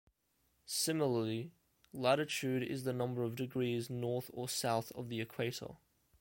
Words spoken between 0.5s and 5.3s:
Similarly, latitude is the number of degrees north or south of the